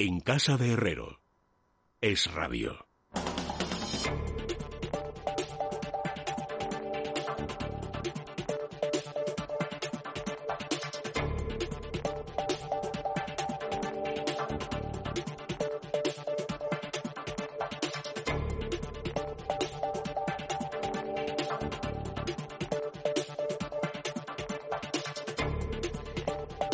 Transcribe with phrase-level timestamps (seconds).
[0.00, 1.22] En casa de Herrero.
[2.00, 2.87] Es rabio.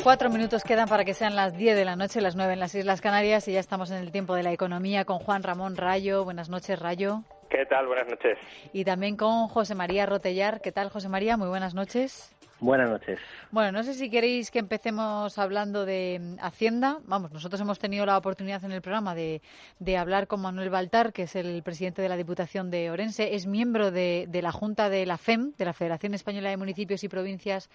[0.05, 2.75] Cuatro minutos quedan para que sean las diez de la noche, las nueve en las
[2.75, 6.25] Islas Canarias y ya estamos en el tiempo de la economía con Juan Ramón Rayo.
[6.25, 7.22] Buenas noches, Rayo.
[7.49, 7.86] ¿Qué tal?
[7.86, 8.36] Buenas noches.
[8.75, 10.61] Y también con José María Rotellar.
[10.61, 11.39] ¿Qué tal, José María?
[11.39, 12.36] Muy buenas noches.
[12.61, 13.18] Buenas noches.
[13.50, 16.98] Bueno, no sé si queréis que empecemos hablando de Hacienda.
[17.07, 19.40] Vamos, nosotros hemos tenido la oportunidad en el programa de,
[19.79, 23.34] de hablar con Manuel Baltar, que es el presidente de la Diputación de Orense.
[23.34, 27.03] Es miembro de, de la Junta de la FEM, de la Federación Española de Municipios
[27.04, 27.71] y Provincias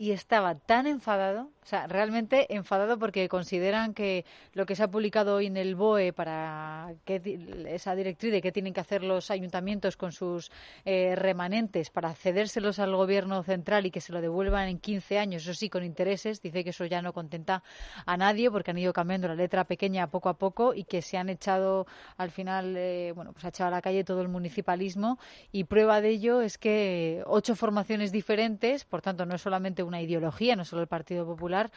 [0.00, 4.90] y estaba tan enfadado, o sea, realmente enfadado porque consideran que lo que se ha
[4.90, 7.20] publicado hoy en el BOE para que,
[7.68, 10.50] esa directriz de qué tienen que hacer los ayuntamientos con sus
[10.86, 15.42] eh, remanentes para cedérselos al gobierno central y que se lo devuelvan en 15 años,
[15.42, 17.62] eso sí, con intereses, dice que eso ya no contenta
[18.06, 21.18] a nadie porque han ido cambiando la letra pequeña poco a poco y que se
[21.18, 25.18] han echado al final, eh, bueno, pues ha echado a la calle todo el municipalismo
[25.52, 30.00] y prueba de ello es que ocho formaciones diferentes, por tanto no es solamente una
[30.00, 31.70] ideología, no solo el Partido Popular,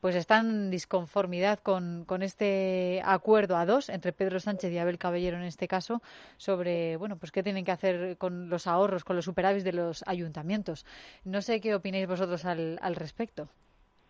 [0.00, 4.98] pues están en disconformidad con, con, este acuerdo a dos entre Pedro Sánchez y Abel
[4.98, 6.00] Caballero en este caso
[6.36, 10.04] sobre bueno pues qué tienen que hacer con los ahorros, con los superávits de los
[10.06, 10.86] ayuntamientos.
[11.24, 13.48] No sé qué opináis vosotros al, al respecto.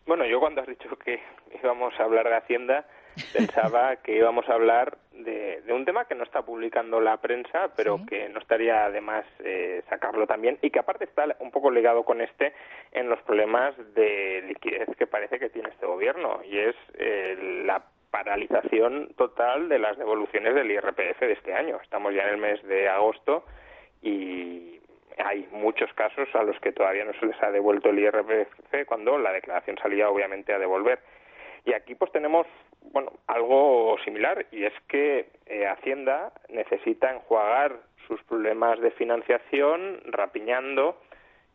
[0.07, 1.21] Bueno, yo cuando has dicho que
[1.63, 2.87] íbamos a hablar de Hacienda
[3.33, 7.71] pensaba que íbamos a hablar de, de, un tema que no está publicando la prensa,
[7.77, 8.07] pero ¿Sí?
[8.07, 12.05] que no estaría de más eh, sacarlo también y que aparte está un poco ligado
[12.05, 12.53] con este
[12.93, 17.83] en los problemas de liquidez que parece que tiene este gobierno y es eh, la
[18.11, 21.79] paralización total de las devoluciones del IRPF de este año.
[21.83, 23.45] Estamos ya en el mes de agosto
[24.03, 24.81] y
[25.19, 29.19] hay muchos casos a los que todavía no se les ha devuelto el IRPF cuando
[29.19, 31.01] la declaración salía obviamente a devolver.
[31.65, 32.47] Y aquí pues tenemos
[32.93, 41.01] bueno algo similar y es que eh, Hacienda necesita enjuagar sus problemas de financiación rapiñando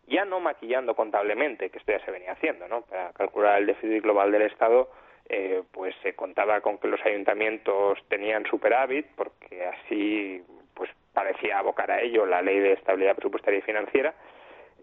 [0.07, 4.03] ya no maquillando contablemente que esto ya se venía haciendo no para calcular el déficit
[4.03, 4.89] global del Estado
[5.29, 10.43] eh, pues se contaba con que los ayuntamientos tenían superávit porque así
[10.73, 14.13] pues parecía abocar a ello la ley de estabilidad presupuestaria y financiera.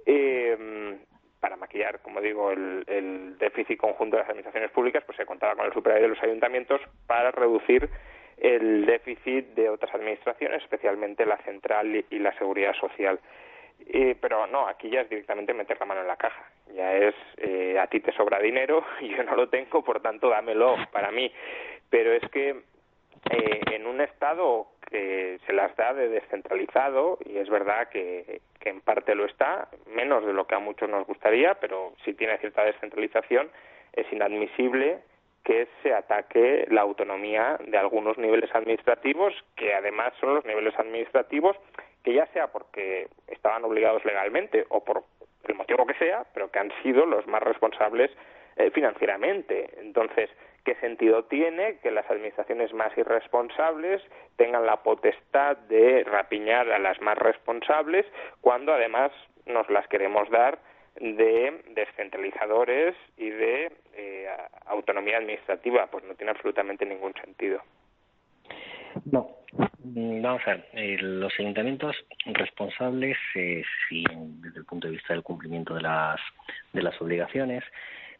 [0.06, 0.96] Eh,
[1.40, 5.54] para maquillar, como digo, el, el, déficit conjunto de las administraciones públicas, pues se contaba
[5.54, 7.88] con el superávit de los ayuntamientos para reducir
[8.36, 13.20] el déficit de otras administraciones, especialmente la central y, y la seguridad social.
[13.86, 16.44] Eh, pero no, aquí ya es directamente meter la mano en la caja.
[16.74, 20.76] Ya es, eh, a ti te sobra dinero, yo no lo tengo, por tanto dámelo
[20.92, 21.32] para mí.
[21.88, 22.50] Pero es que
[23.30, 28.80] eh, en un Estado que se las da de descentralizado, y es verdad que, en
[28.80, 32.64] parte lo está, menos de lo que a muchos nos gustaría, pero si tiene cierta
[32.64, 33.50] descentralización,
[33.92, 34.98] es inadmisible
[35.44, 41.56] que se ataque la autonomía de algunos niveles administrativos, que además son los niveles administrativos
[42.04, 45.04] que ya sea porque estaban obligados legalmente o por
[45.46, 48.10] el motivo que sea, pero que han sido los más responsables
[48.56, 49.70] eh, financieramente.
[49.80, 50.30] Entonces,
[50.68, 54.02] ¿qué sentido tiene que las administraciones más irresponsables
[54.36, 58.04] tengan la potestad de rapiñar a las más responsables
[58.42, 59.10] cuando además
[59.46, 60.58] nos las queremos dar
[61.00, 64.26] de descentralizadores y de eh,
[64.66, 65.86] autonomía administrativa?
[65.86, 67.62] Pues no tiene absolutamente ningún sentido.
[69.10, 71.96] No, vamos a ver, eh, los ayuntamientos
[72.26, 74.04] responsables, eh, si
[74.42, 76.20] desde el punto de vista del cumplimiento de las,
[76.74, 77.64] de las obligaciones,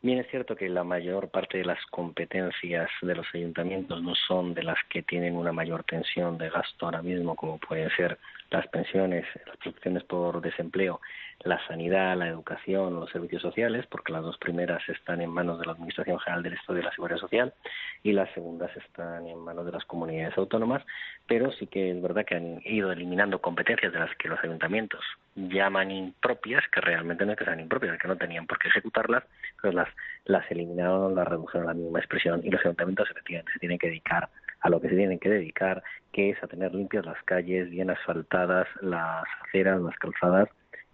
[0.00, 4.54] Bien es cierto que la mayor parte de las competencias de los ayuntamientos no son
[4.54, 8.16] de las que tienen una mayor tensión de gasto ahora mismo, como pueden ser
[8.50, 11.00] las pensiones, las protecciones por desempleo,
[11.44, 15.60] la sanidad, la educación o los servicios sociales, porque las dos primeras están en manos
[15.60, 17.54] de la Administración General del Estado de la Seguridad Social
[18.02, 20.84] y las segundas están en manos de las comunidades autónomas,
[21.28, 25.00] pero sí que es verdad que han ido eliminando competencias de las que los ayuntamientos
[25.36, 29.22] llaman impropias, que realmente no es que sean impropias, que no tenían por qué ejecutarlas,
[29.62, 29.88] pero las,
[30.24, 33.88] las eliminaron, las redujeron a la misma expresión y los ayuntamientos efectivamente se tienen que
[33.88, 34.28] dedicar
[34.60, 37.90] a lo que se tienen que dedicar, que es a tener limpias las calles, bien
[37.90, 40.48] asfaltadas, las aceras, las calzadas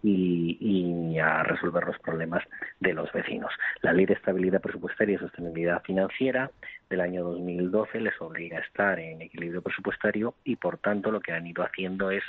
[0.07, 2.43] y, a resolver los problemas
[2.81, 3.51] de los vecinos.
[3.81, 6.51] La Ley de Estabilidad Presupuestaria y Sostenibilidad Financiera
[6.91, 11.33] del año 2012 les obliga a estar en equilibrio presupuestario y, por tanto, lo que
[11.33, 12.23] han ido haciendo es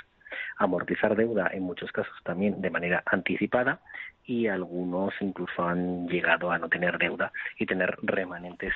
[0.58, 3.80] amortizar deuda, en muchos casos también de manera anticipada,
[4.26, 8.74] y algunos incluso han llegado a no tener deuda y tener remanentes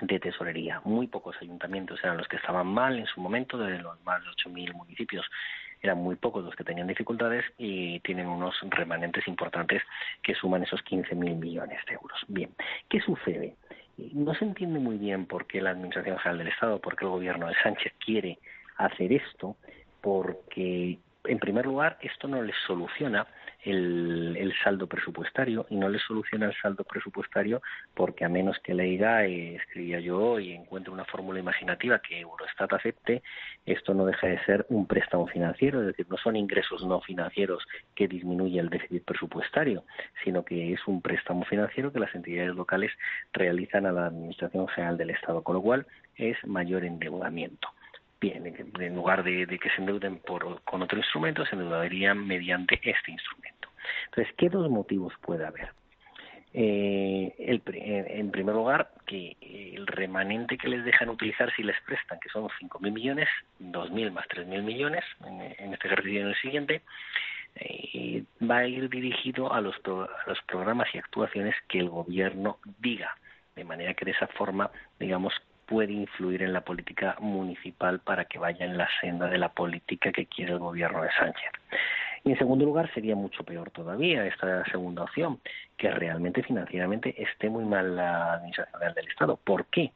[0.00, 0.80] de tesorería.
[0.84, 4.30] Muy pocos ayuntamientos eran los que estaban mal en su momento, de los más de
[4.30, 5.26] 8.000 municipios
[5.82, 9.82] eran muy pocos los que tenían dificultades y tienen unos remanentes importantes
[10.22, 12.18] que suman esos 15.000 millones de euros.
[12.28, 12.50] Bien,
[12.88, 13.56] ¿qué sucede?
[14.12, 17.10] No se entiende muy bien por qué la Administración General del Estado, por qué el
[17.10, 18.38] gobierno de Sánchez quiere
[18.76, 19.56] hacer esto,
[20.00, 23.26] porque en primer lugar, esto no les soluciona
[23.64, 27.62] el, saldo presupuestario y no les soluciona el saldo presupuestario
[27.94, 32.72] porque a menos que le eh, escribía yo y encuentre una fórmula imaginativa que Eurostat
[32.72, 33.22] acepte,
[33.64, 37.64] esto no deja de ser un préstamo financiero, es decir, no son ingresos no financieros
[37.94, 39.84] que disminuye el déficit presupuestario,
[40.24, 42.92] sino que es un préstamo financiero que las entidades locales
[43.32, 45.86] realizan a la Administración General del Estado, con lo cual
[46.16, 47.68] es mayor endeudamiento.
[48.22, 53.68] En lugar de, que se endeuden por, con otro instrumento, se endeudarían mediante este instrumento.
[54.06, 55.70] Entonces, ¿qué dos motivos puede haber?
[56.52, 62.18] Eh, el, en primer lugar, que el remanente que les dejan utilizar si les prestan,
[62.18, 63.28] que son 5.000 millones,
[63.60, 66.82] 2.000 más 3.000 millones en, este ejercicio y en el siguiente,
[67.54, 72.58] eh, va a ir dirigido a los, a los programas y actuaciones que el gobierno
[72.80, 73.16] diga,
[73.54, 75.32] de manera que de esa forma, digamos,
[75.70, 80.10] puede influir en la política municipal para que vaya en la senda de la política
[80.10, 81.52] que quiere el gobierno de Sánchez.
[82.24, 85.38] Y en segundo lugar, sería mucho peor todavía esta segunda opción,
[85.78, 89.38] que realmente financieramente esté muy mal la Administración del Estado.
[89.42, 89.92] ¿Por qué?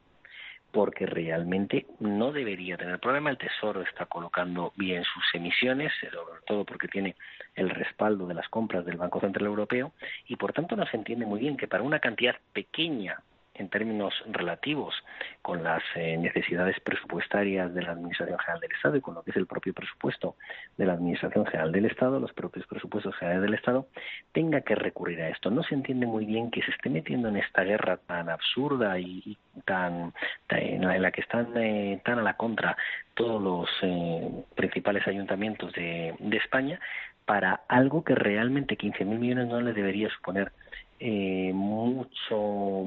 [0.71, 3.29] porque realmente no debería tener problema.
[3.29, 7.15] El Tesoro está colocando bien sus emisiones, sobre todo porque tiene
[7.55, 9.93] el respaldo de las compras del Banco Central Europeo
[10.27, 13.21] y por tanto no se entiende muy bien que para una cantidad pequeña
[13.57, 14.93] en términos relativos
[15.41, 19.31] con las eh, necesidades presupuestarias de la Administración General del Estado y con lo que
[19.31, 20.35] es el propio presupuesto
[20.77, 23.87] de la Administración General del Estado, los propios presupuestos generales del Estado,
[24.31, 25.49] tenga que recurrir a esto.
[25.51, 29.37] No se entiende muy bien que se esté metiendo en esta guerra tan absurda y,
[29.65, 30.13] tan,
[30.49, 32.75] en la que están eh, tan a la contra
[33.13, 36.79] todos los eh, principales ayuntamientos de, de España
[37.25, 40.51] para algo que realmente 15.000 millones no les debería suponer
[40.99, 42.37] eh, mucho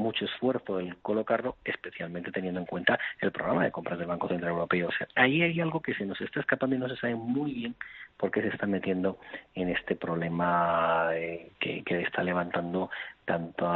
[0.09, 4.53] mucho esfuerzo el colocarlo, especialmente teniendo en cuenta el programa de compras del Banco Central
[4.53, 4.89] Europeo.
[4.89, 7.53] O sea, ahí hay algo que se nos está escapando y no se sabe muy
[7.53, 7.75] bien
[8.17, 9.19] por qué se está metiendo
[9.55, 12.91] en este problema eh, que, que está levantando
[13.27, 13.67] tanto,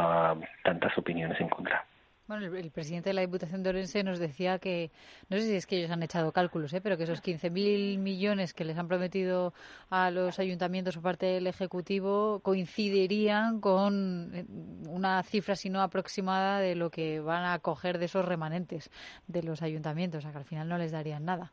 [0.62, 1.84] tantas opiniones en contra.
[2.32, 4.90] Bueno, el, presidente de la Diputación de Orense nos decía que,
[5.28, 6.80] no sé si es que ellos han echado cálculos, ¿eh?
[6.80, 9.52] pero que esos 15.000 millones que les han prometido
[9.90, 14.46] a los ayuntamientos por parte del Ejecutivo coincidirían con eh,
[14.88, 18.90] una cifra, si no aproximada, de lo que van a coger de esos remanentes
[19.26, 21.52] de los ayuntamientos, o sea que al final no les darían nada.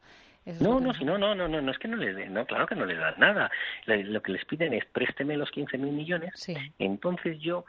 [0.61, 2.85] no, no, no, no, no, no, no es que no les no, claro que no
[2.85, 3.51] les dan nada.
[3.85, 6.31] Lo que les piden es présteme los 15.000 millones,
[6.77, 7.65] entonces yo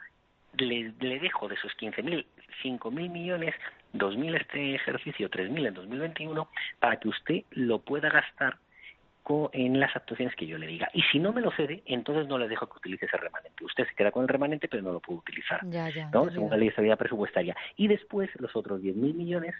[0.57, 2.25] le, le dejo de esos 15.000,
[2.63, 3.55] 5.000 millones,
[3.93, 6.47] 2.000 este ejercicio, 3.000 en 2021,
[6.79, 8.57] para que usted lo pueda gastar
[9.53, 10.89] en las actuaciones que yo le diga.
[10.93, 13.63] Y si no me lo cede, entonces no le dejo que utilice ese remanente.
[13.63, 16.29] Usted se queda con el remanente, pero no lo puede utilizar, ¿no?
[16.29, 17.55] según la ley de estabilidad presupuestaria.
[17.77, 19.55] Y después los otros 10.000 millones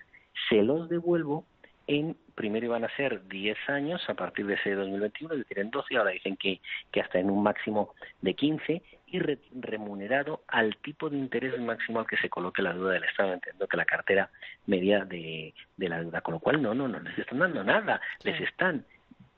[0.49, 1.45] se los devuelvo
[1.87, 5.71] en primero iban a ser 10 años a partir de ese 2021, es decir, en
[5.71, 6.61] 12, ahora dicen que,
[6.91, 12.07] que hasta en un máximo de 15 y remunerado al tipo de interés máximo al
[12.07, 13.33] que se coloque la deuda del Estado.
[13.33, 14.29] Entiendo que la cartera
[14.65, 18.01] media de, de la deuda, con lo cual no, no, no les están dando nada,
[18.23, 18.85] les están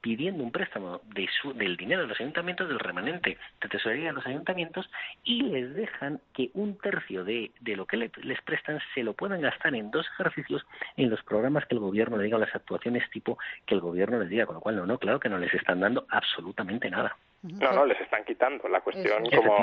[0.04, 4.28] pidiendo un préstamo de del dinero de los ayuntamientos, del remanente de tesorería de los
[4.28, 4.92] ayuntamientos,
[5.24, 9.40] y les dejan que un tercio de, de lo que les prestan se lo puedan
[9.40, 10.66] gastar en dos ejercicios
[10.98, 14.20] en los programas que el gobierno le diga, o las actuaciones tipo que el gobierno
[14.20, 17.16] les diga, con lo cual no, no, claro que no les están dando absolutamente nada.
[17.44, 18.68] No, no, les están quitando.
[18.70, 19.58] La cuestión, como,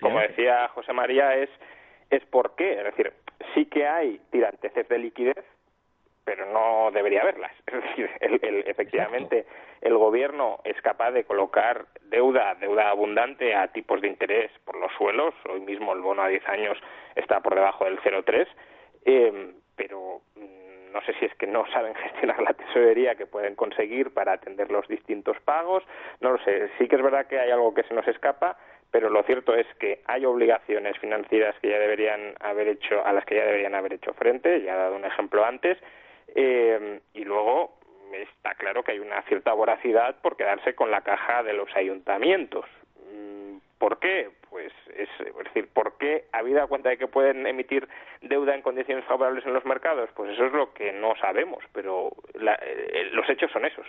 [0.00, 1.50] como decía José María, es,
[2.10, 2.78] es por qué.
[2.78, 3.12] Es decir,
[3.54, 5.44] sí que hay tiranteces de liquidez,
[6.24, 7.52] pero no debería haberlas.
[7.66, 9.46] Es decir, el, efectivamente
[9.80, 14.92] el gobierno es capaz de colocar deuda, deuda abundante a tipos de interés por los
[14.98, 15.34] suelos.
[15.48, 16.78] Hoy mismo el bono a 10 años
[17.14, 18.46] está por debajo del 0,3,
[19.04, 20.61] eh, pero mm,
[20.92, 24.70] no sé si es que no saben gestionar la tesorería que pueden conseguir para atender
[24.70, 25.82] los distintos pagos.
[26.20, 26.70] No lo sé.
[26.78, 28.56] Sí que es verdad que hay algo que se nos escapa,
[28.90, 33.24] pero lo cierto es que hay obligaciones financieras que ya deberían haber hecho, a las
[33.24, 34.62] que ya deberían haber hecho frente.
[34.62, 35.78] Ya he dado un ejemplo antes
[36.34, 37.78] eh, y luego
[38.12, 42.66] está claro que hay una cierta voracidad por quedarse con la caja de los ayuntamientos.
[43.10, 44.30] Mm, ¿Por qué?
[44.52, 45.08] Pues es,
[45.44, 47.88] decir, ¿por qué, habida cuenta de que pueden emitir
[48.20, 50.10] deuda en condiciones favorables en los mercados?
[50.14, 53.86] Pues eso es lo que no sabemos, pero eh, los hechos son esos.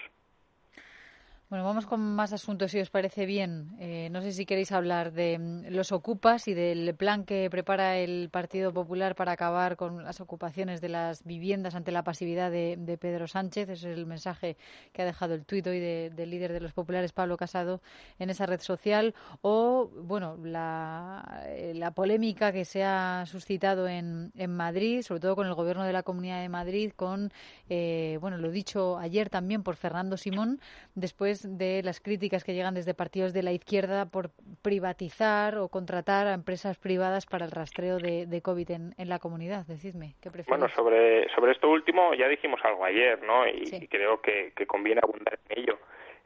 [1.54, 3.76] Bueno, vamos con más asuntos, si os parece bien.
[3.80, 8.00] Eh, no sé si queréis hablar de mm, los ocupas y del plan que prepara
[8.00, 12.98] el Partido Popular para acabar con las ocupaciones de las viviendas ante la pasividad de,
[13.00, 13.70] Pedro Sánchez.
[13.70, 14.58] Ese es el mensaje
[14.94, 17.84] que ha dejado el tuit hoy del líder de los populares, Pablo Casado,
[18.18, 19.14] en esa red social.
[19.44, 25.54] O, bueno, la, eh, polémica que se ha suscitado en, Madrid, sobre todo con el
[25.54, 27.32] gobierno de la Comunidad de Madrid, con,
[27.70, 30.60] eh, bueno, lo dicho ayer también por Fernando Simón,
[30.96, 34.32] después de las críticas que llegan desde partidos de la izquierda por
[34.62, 39.66] privatizar o contratar a empresas privadas para el rastreo de, COVID en, la comunidad.
[39.66, 40.60] Decidme, ¿qué prefieres?
[40.60, 43.48] Bueno, sobre, sobre esto último ya dijimos algo ayer, ¿no?
[43.48, 45.80] Y, creo que, conviene abundar en ello.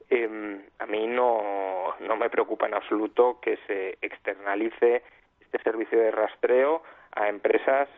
[0.10, 5.04] Em, a mí no, no me preocupa en absoluto que se externalice
[5.42, 7.90] este servicio de rastreo a empresas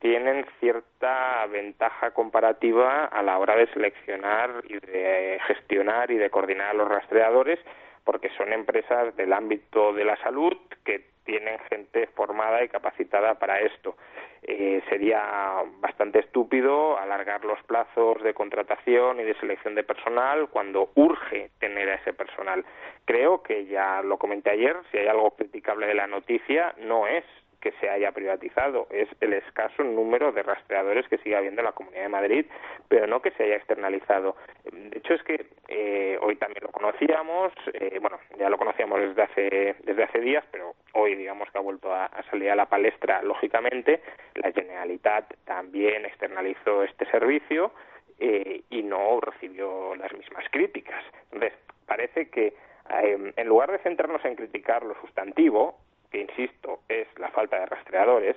[0.00, 6.68] tienen cierta ventaja comparativa a la hora de seleccionar y de gestionar y de coordinar
[6.68, 7.58] a los rastreadores,
[8.04, 13.60] porque son empresas del ámbito de la salud que tienen gente formada y capacitada para
[13.60, 13.96] esto.
[14.42, 20.90] Eh, sería bastante estúpido alargar los plazos de contratación y de selección de personal cuando
[20.94, 22.64] urge tener a ese personal.
[23.04, 27.24] Creo que ya lo comenté ayer, si hay algo criticable de la noticia, no es
[27.60, 31.72] que se haya privatizado, es el escaso número de rastreadores que sigue habiendo en la
[31.72, 32.46] Comunidad de Madrid,
[32.88, 34.36] pero no que se haya externalizado.
[34.70, 39.22] De hecho, es que eh, hoy también lo conocíamos, eh, bueno, ya lo conocíamos desde
[39.22, 43.22] hace, desde hace días, pero hoy digamos que ha vuelto a, salir a la palestra,
[43.22, 44.02] lógicamente,
[44.34, 47.72] la Generalitat también externalizó este servicio
[48.20, 51.02] eh, y no recibió las mismas críticas.
[51.32, 52.54] Entonces, parece que
[52.90, 55.76] en lugar de centrarnos en criticar lo sustantivo,
[56.10, 58.36] que insisto es la falta de rastreadores,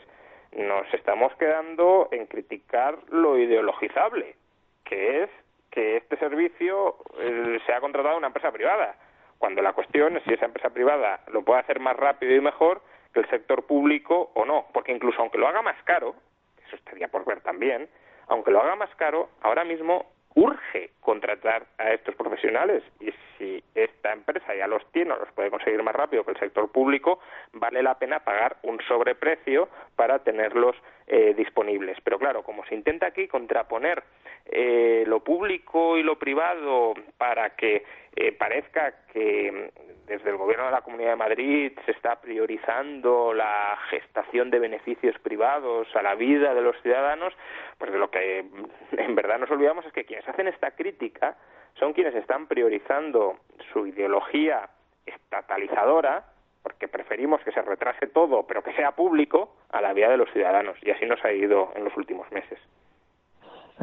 [0.53, 4.35] nos estamos quedando en criticar lo ideologizable,
[4.83, 5.29] que es
[5.69, 8.95] que este servicio eh, se ha contratado a una empresa privada,
[9.37, 12.81] cuando la cuestión es si esa empresa privada lo puede hacer más rápido y mejor
[13.13, 16.15] que el sector público o no, porque incluso aunque lo haga más caro,
[16.67, 17.89] eso estaría por ver también,
[18.27, 24.13] aunque lo haga más caro, ahora mismo urge contratar a estos profesionales y si esta
[24.13, 27.19] empresa ya los tiene o los puede conseguir más rápido que el sector público,
[27.53, 30.75] vale la pena pagar un sobreprecio para tenerlos
[31.13, 31.97] eh, disponibles.
[32.05, 34.01] Pero claro, como se intenta aquí contraponer
[34.45, 37.83] eh, lo público y lo privado para que
[38.15, 39.71] eh, parezca que
[40.07, 45.19] desde el Gobierno de la Comunidad de Madrid se está priorizando la gestación de beneficios
[45.19, 47.33] privados a la vida de los ciudadanos,
[47.77, 48.45] pues de lo que
[48.91, 51.35] en verdad nos olvidamos es que quienes hacen esta crítica
[51.73, 53.37] son quienes están priorizando
[53.73, 54.69] su ideología
[55.05, 56.30] estatalizadora,
[56.63, 60.29] porque preferimos que se retrase todo, pero que sea público, a la vida de los
[60.31, 60.77] ciudadanos.
[60.81, 62.59] Y así nos ha ido en los últimos meses.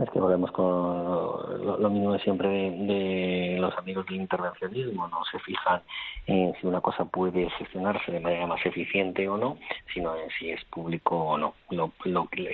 [0.01, 5.41] Es que volvemos con lo, mismo de siempre de, los amigos del intervencionismo, no se
[5.41, 5.83] fijan
[6.27, 9.59] en si una cosa puede gestionarse de manera más eficiente o no,
[9.93, 11.55] sino en si es público o no.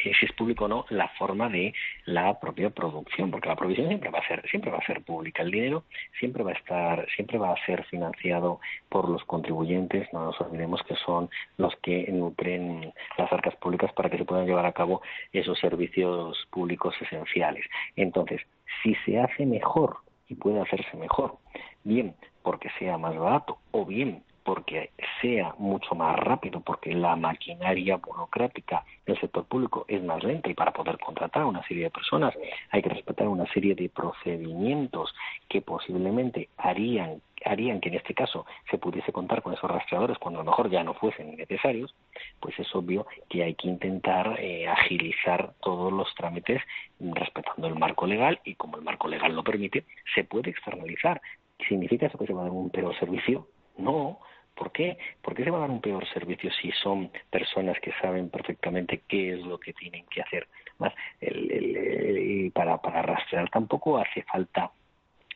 [0.02, 1.74] Si es público o no, la forma de
[2.06, 5.42] la propia producción, porque la provisión siempre va a ser, siempre va a ser pública.
[5.42, 5.84] El dinero
[6.18, 10.82] siempre va a estar, siempre va a ser financiado por los contribuyentes, no nos olvidemos
[10.82, 15.02] que son los que nutren las arcas públicas para que se puedan llevar a cabo
[15.32, 17.64] esos servicios públicos esenciales
[17.96, 18.40] entonces,
[18.82, 21.36] si se hace mejor y puede hacerse mejor,
[21.84, 27.96] bien porque sea más barato o bien porque sea mucho más rápido, porque la maquinaria
[27.96, 31.90] burocrática del sector público es más lenta y para poder contratar a una serie de
[31.90, 32.34] personas
[32.70, 35.14] hay que respetar una serie de procedimientos
[35.48, 40.40] que posiblemente harían harían que en este caso se pudiese contar con esos rastreadores cuando
[40.40, 41.94] a lo mejor ya no fuesen necesarios,
[42.40, 46.62] pues es obvio que hay que intentar eh, agilizar todos los trámites
[47.00, 49.84] respetando el marco legal y como el marco legal lo permite,
[50.14, 51.20] se puede externalizar.
[51.68, 53.46] ¿Significa eso que se va a dar un peor servicio?
[53.78, 54.20] No,
[54.54, 54.98] ¿Por qué?
[55.20, 59.02] ¿Por qué se va a dar un peor servicio si son personas que saben perfectamente
[59.08, 60.46] qué es lo que tienen que hacer?
[60.78, 64.70] Más, el, para, para rastrear tampoco hace falta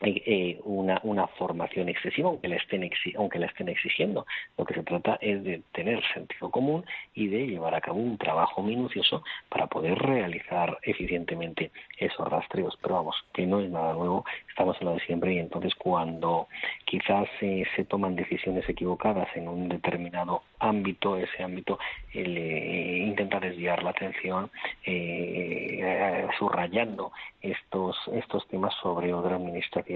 [0.01, 4.27] eh, una, una formación excesiva, aunque la, estén aunque la estén exigiendo.
[4.57, 8.17] Lo que se trata es de tener sentido común y de llevar a cabo un
[8.17, 12.79] trabajo minucioso para poder realizar eficientemente esos rastreos.
[12.81, 16.49] Pero vamos, que no es nada nuevo, estamos en lo de siempre y entonces cuando
[16.85, 21.79] quizás eh, se toman decisiones equivocadas en un determinado ámbito, ese ámbito
[22.15, 24.51] eh, intenta desviar la atención
[24.85, 29.88] eh, subrayando estos, estos temas sobre otra administración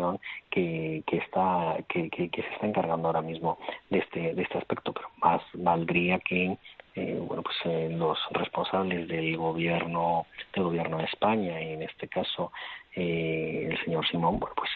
[0.51, 3.59] que, que está que, se está encargando ahora mismo
[3.91, 6.57] de este de este aspecto pero más valdría que
[6.95, 12.09] eh, bueno, pues eh, los responsables del gobierno del gobierno de España y en este
[12.09, 12.53] caso
[12.95, 14.71] eh, el señor Simón, bueno, pues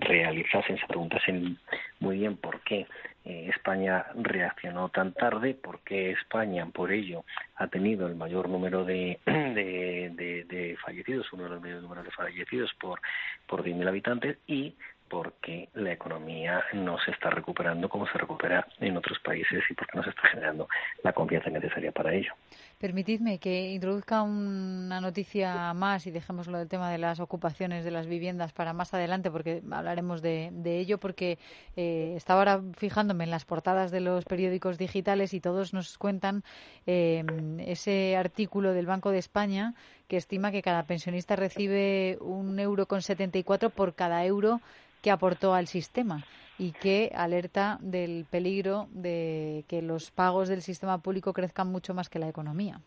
[0.00, 1.58] realizasen, se preguntasen
[2.00, 2.86] muy bien por qué
[3.24, 7.24] España reaccionó tan tarde, por qué España por ello
[7.56, 12.10] ha tenido el mayor número de, de, de, fallecidos, uno de los mayores números de
[12.12, 13.00] fallecidos por,
[13.48, 14.74] por 10.000 habitantes y
[15.08, 19.96] porque la economía no se está recuperando como se recupera en otros países y porque
[19.96, 20.68] no se está generando
[21.02, 22.32] la confianza necesaria para ello.
[22.78, 28.06] Permitidme que introduzca una noticia más y dejémoslo del tema de las ocupaciones de las
[28.06, 31.38] viviendas para más adelante, porque hablaremos de, ello, porque
[31.76, 36.42] eh, estaba ahora fijándome en las portadas de los periódicos digitales y todos nos cuentan
[36.86, 37.24] eh,
[37.60, 39.74] ese artículo del Banco de España
[40.08, 44.60] que estima que cada pensionista recibe un euro con 74 por cada euro
[45.02, 46.24] que aportó al sistema
[46.58, 52.08] y que alerta del peligro de que los pagos del sistema público crezcan mucho más
[52.08, 52.80] que la economía.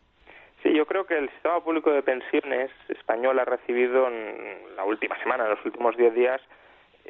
[0.64, 5.18] Sí, yo creo que el sistema público de pensiones español ha recibido en la última
[5.22, 6.42] semana, en los últimos diez días,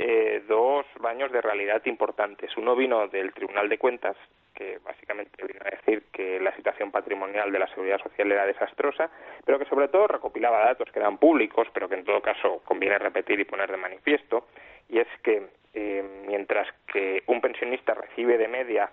[0.01, 2.56] eh, dos baños de realidad importantes.
[2.56, 4.15] Uno vino del Tribunal de Cuentas,
[4.56, 9.10] que básicamente vino a decir que la situación patrimonial de la seguridad social era desastrosa,
[9.44, 12.98] pero que sobre todo recopilaba datos que eran públicos, pero que en todo caso conviene
[12.98, 14.48] repetir y poner de manifiesto,
[14.88, 18.89] y es que eh, mientras que un pensionista recibe de media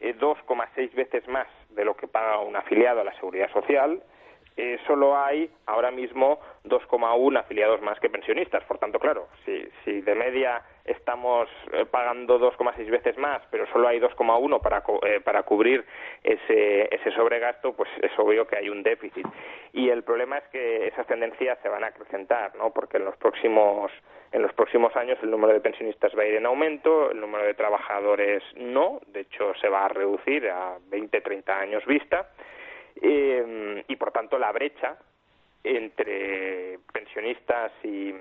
[0.00, 4.02] 2,6 eh, veces más de lo que paga un afiliado a la seguridad social,
[4.56, 8.64] eh, solo hay ahora mismo 2,1 afiliados más que pensionistas.
[8.64, 11.48] Por tanto, claro, si, si de media estamos
[11.90, 14.82] pagando 2,6 veces más, pero solo hay 2,1 para,
[15.22, 15.84] para cubrir
[16.24, 19.26] ese, ese sobregasto, pues es obvio que hay un déficit.
[19.72, 22.72] Y el problema es que esas tendencias se van a acrecentar, ¿no?
[22.72, 23.92] Porque en los próximos
[24.32, 27.44] en los próximos años el número de pensionistas va a ir en aumento, el número
[27.44, 32.30] de trabajadores no, de hecho se va a reducir a 20, 30 años vista,
[33.00, 34.96] eh, y por tanto la brecha
[35.64, 38.14] entre pensionistas y,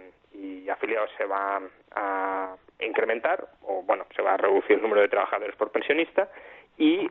[0.70, 1.62] afiliados se va
[1.96, 6.30] a incrementar, o bueno, se va a reducir el número de trabajadores por pensionista,
[6.78, 7.10] y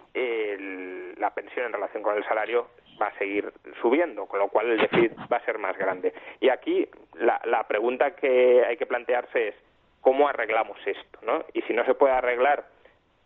[1.18, 2.68] la pensión en relación con el salario
[3.00, 3.52] va a seguir
[3.82, 6.14] subiendo, con lo cual el déficit va a ser más grande.
[6.40, 9.54] Y aquí la, la pregunta que hay que plantearse es
[10.00, 11.44] cómo arreglamos esto, ¿no?
[11.52, 12.64] Y si no se puede arreglar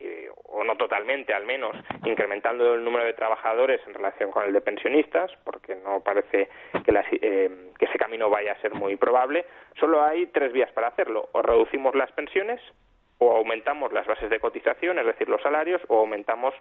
[0.00, 4.52] eh, o no totalmente al menos, incrementando el número de trabajadores en relación con el
[4.52, 6.48] de pensionistas, porque no parece
[6.84, 9.46] que, eh, que ese camino vaya a ser muy probable,
[9.78, 11.28] solo hay tres vías para hacerlo.
[11.32, 12.60] O reducimos las pensiones,
[13.24, 16.54] o aumentamos las bases de cotización, es decir, los salarios, o aumentamos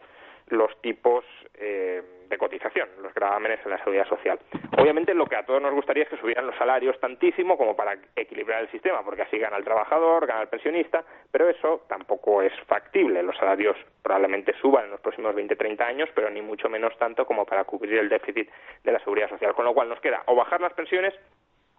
[0.47, 1.23] los tipos
[1.55, 4.39] eh, de cotización, los gravámenes en la seguridad social.
[4.77, 7.97] Obviamente lo que a todos nos gustaría es que subieran los salarios tantísimo como para
[8.15, 12.53] equilibrar el sistema, porque así gana el trabajador, gana el pensionista, pero eso tampoco es
[12.67, 13.21] factible.
[13.23, 17.45] Los salarios probablemente suban en los próximos 20-30 años, pero ni mucho menos tanto como
[17.45, 18.49] para cubrir el déficit
[18.83, 19.53] de la seguridad social.
[19.53, 21.13] Con lo cual nos queda o bajar las pensiones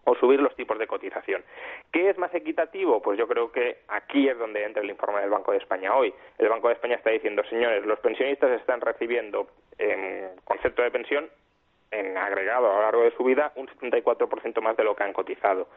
[0.05, 1.43] o subir los tipos de cotización.
[1.93, 3.01] ¿Qué es más equitativo?
[3.03, 6.15] Pues yo creo que aquí es donde entra el informe del Banco de España hoy.
[6.39, 11.29] El Banco de España está diciendo, señores, los pensionistas están recibiendo en concepto de pensión,
[11.91, 15.13] en agregado a lo largo de su vida, un 74% más de lo que han
[15.13, 15.69] cotizado.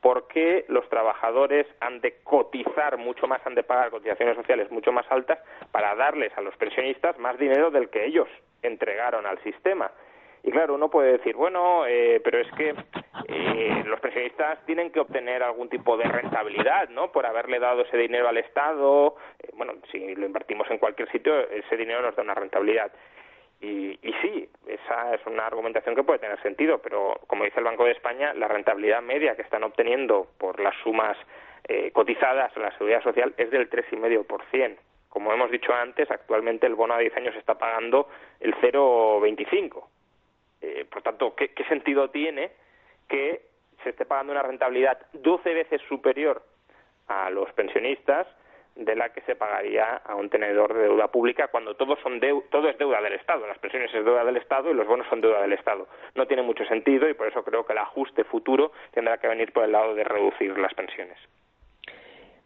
[0.00, 4.92] ¿Por qué los trabajadores han de cotizar mucho más, han de pagar cotizaciones sociales mucho
[4.92, 5.38] más altas
[5.72, 8.28] para darles a los pensionistas más dinero del que ellos
[8.62, 9.90] entregaron al sistema?
[10.46, 12.72] Y claro, uno puede decir, bueno, eh, pero es que
[13.28, 17.10] eh, los pensionistas tienen que obtener algún tipo de rentabilidad, ¿no?
[17.10, 19.16] Por haberle dado ese dinero al Estado.
[19.40, 22.92] Eh, bueno, si lo invertimos en cualquier sitio, ese dinero nos da una rentabilidad.
[23.60, 27.64] Y, y, sí, esa es una argumentación que puede tener sentido, pero como dice el
[27.64, 31.16] Banco de España, la rentabilidad media que están obteniendo por las sumas
[31.92, 34.76] cotizadas en la seguridad social es del 3,5%.
[35.08, 39.82] Como hemos dicho antes, actualmente el bono a 10 años está pagando el 0,25%.
[40.66, 42.50] Eh, por tanto, ¿qué, sentido tiene
[43.08, 43.42] que
[43.84, 46.42] se esté pagando una rentabilidad 12 veces superior
[47.06, 48.26] a los pensionistas
[48.74, 52.68] de la que se pagaría a un tenedor de deuda pública cuando todo, son todo
[52.68, 53.46] es deuda del Estado.
[53.46, 55.86] Las pensiones es deuda del Estado y los bonos son deuda del Estado.
[56.16, 59.52] No tiene mucho sentido y por eso creo que el ajuste futuro tendrá que venir
[59.52, 61.16] por el lado de reducir las pensiones.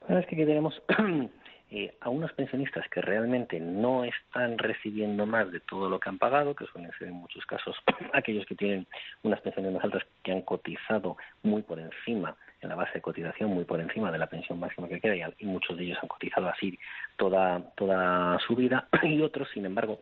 [0.02, 0.83] Bueno, es que aquí tenemos
[1.72, 6.18] eh, a unos pensionistas que realmente no están recibiendo más de todo lo que han
[6.18, 7.76] pagado, que suelen ser en muchos casos
[8.12, 8.88] aquellos que tienen
[9.22, 13.50] unas pensiones más altas que han cotizado muy por encima en la base de cotización
[13.50, 16.48] muy por encima de la pensión máxima que queda y, muchos de ellos han cotizado
[16.48, 16.76] así
[17.16, 20.00] toda toda su vida y otros sin embargo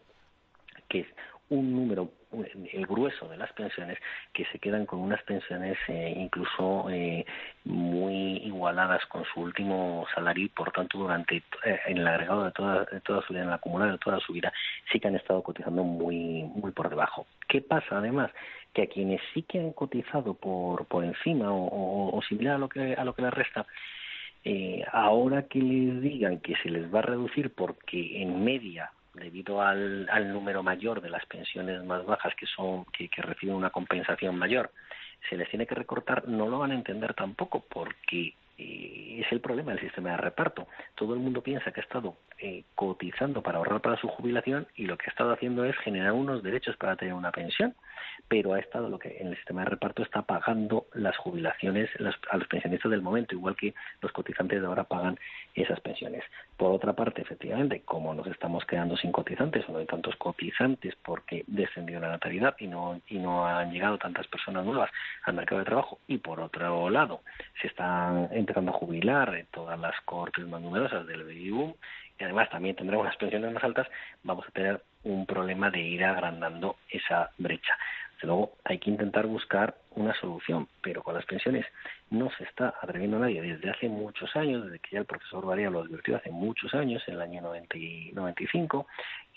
[0.89, 1.07] que
[1.51, 2.11] un número,
[2.73, 3.99] el grueso de las pensiones,
[4.33, 7.25] que se quedan con unas pensiones eh, incluso eh,
[7.65, 12.53] muy igualadas con su último salario y por tanto durante eh, en el agregado de
[12.53, 14.53] toda, toda su vida, en el acumulado de toda su vida,
[14.93, 17.27] sí que han estado cotizando muy, muy por debajo.
[17.49, 18.31] ¿Qué pasa además?
[18.75, 22.69] Que a quienes sí que han cotizado por, por encima o, o, similar a lo
[22.69, 23.67] que, a lo que les resta,
[24.45, 29.61] eh, ahora que les digan que se les va a reducir porque en media debido
[29.63, 34.37] al, número mayor de las pensiones más bajas que son que, que reciben una compensación
[34.37, 34.71] mayor.
[35.29, 39.41] Se les tiene que recortar no lo van a entender tampoco porque eh, es el
[39.41, 40.67] problema del sistema de reparto.
[40.95, 44.87] Todo el mundo piensa que ha estado eh, cotizando para ahorrar para su jubilación y
[44.87, 47.75] lo que ha estado haciendo es generar unos derechos para tener una pensión,
[48.29, 51.89] pero ha estado lo que en el sistema de reparto está pagando las jubilaciones
[52.31, 55.19] a los pensionistas del momento, igual que los cotizantes de ahora pagan
[55.55, 56.23] esas pensiones.
[56.57, 60.95] Por otra parte, efectivamente, como nos estamos quedando sin cotizantes o no hay tantos cotizantes
[61.05, 64.91] porque descendió la natalidad y no, y no han llegado tantas personas nuevas
[65.25, 67.23] al mercado de trabajo y por otro lado
[67.61, 71.75] se están empezando a jubilar en todas las cortes más numerosas del baby
[72.19, 73.87] y además también tendremos las pensiones más altas,
[74.23, 77.77] vamos a tener un problema de ir agrandando esa brecha.
[78.15, 81.67] Desde luego hay que intentar buscar una solución, pero con las pensiones
[82.11, 85.71] no se está atreviendo nadie desde hace muchos años, desde que ya el profesor Varía
[85.71, 88.87] lo advirtió hace muchos años, en el año 90 y 95,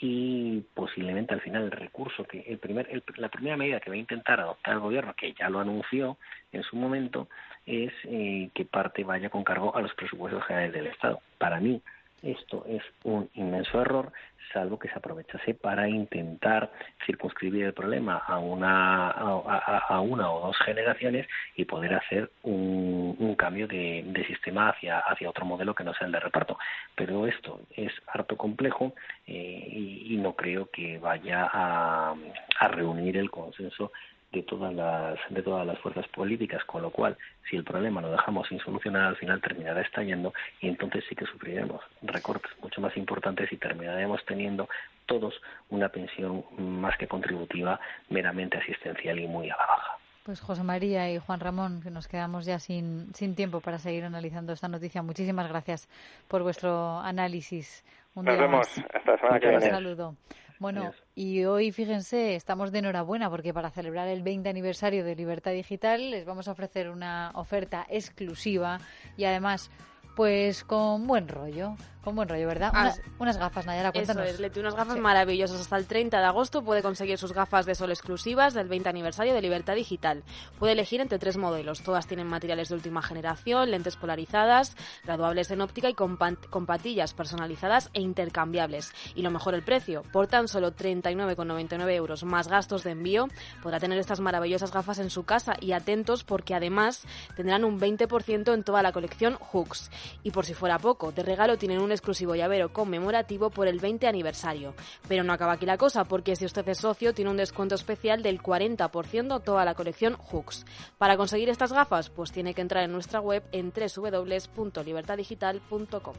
[0.02, 4.00] y posiblemente al final el recurso que el primer, la primera medida que va a
[4.00, 6.18] intentar adoptar el gobierno, que ya lo anunció
[6.52, 7.30] en su momento,
[7.68, 11.22] es eh, que parte vaya con cargo a los presupuestos generales del Estado.
[11.38, 11.82] Para mí,
[12.21, 14.12] esto es un inmenso error,
[14.53, 16.71] salvo que se aprovechase para intentar
[17.05, 23.36] circunscribir el problema a una, a, una o dos generaciones y poder hacer un, un
[23.36, 26.57] cambio de, de, sistema hacia, hacia otro modelo que no sea el de reparto.
[26.95, 28.93] Pero esto es harto complejo
[29.27, 32.15] eh, y, y, no creo que vaya a,
[32.60, 33.91] a reunir el consenso
[34.32, 37.17] de todas las de todas las fuerzas políticas con lo cual
[37.50, 41.26] si el problema lo dejamos sin solucionar al final terminará estallando y entonces sí que
[41.26, 44.70] sufriremos recortes mucho más importantes y terminaremos teniendo
[45.06, 45.34] todos
[45.70, 51.12] una pensión más que contributiva meramente asistencial y muy a la baja pues José María
[51.12, 55.02] y Juan Ramón, que nos quedamos ya sin, sin tiempo para seguir analizando esta noticia.
[55.02, 55.89] Muchísimas gracias
[56.28, 57.84] por vuestro análisis.
[58.13, 58.67] Un nos vemos.
[58.94, 59.65] Hasta la semana que viene.
[59.65, 60.15] Un saludo.
[60.62, 65.54] Bueno, y hoy fíjense, estamos de enhorabuena porque para celebrar el 20 aniversario de Libertad
[65.54, 68.80] Digital les vamos a ofrecer una oferta exclusiva
[69.17, 69.71] y además
[70.15, 72.72] pues con buen rollo, con buen rollo, ¿verdad?
[72.74, 74.26] Ah, unas, gafas, Nayara, cuéntanos.
[74.28, 75.62] Eso es, unas gafas maravillosas.
[75.62, 79.34] Hasta el 30 de agosto puede conseguir sus gafas de sol exclusivas del 20 aniversario
[79.34, 80.24] de Libertad Digital.
[80.58, 81.84] Puede elegir entre tres modelos.
[81.84, 86.18] Todas tienen materiales de última generación, lentes polarizadas, graduables en óptica y con,
[86.50, 88.94] con patillas personalizadas e intercambiables.
[89.16, 90.04] Y lo mejor, el precio.
[90.12, 93.28] Por tan solo 39,99 euros más gastos de envío,
[93.62, 95.54] podrá tener estas maravillosas gafas en su casa.
[95.62, 97.04] Y atentos porque además
[97.36, 99.92] tendrán un 20% en toda la colección Hooks.
[100.24, 104.08] Y por si fuera poco, de regalo tienen un exclusivo llavero conmemorativo por el 20
[104.08, 104.75] aniversario.
[105.08, 108.23] Pero no acaba aquí la cosa, porque si usted es socio, tiene un descuento especial
[108.23, 110.65] del 40% toda la colección Hooks.
[110.97, 116.15] Para conseguir estas gafas, pues tiene que entrar en nuestra web en www.libertadigital.com.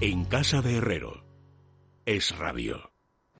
[0.00, 1.24] En casa de Herrero.
[2.04, 2.93] Es rabio.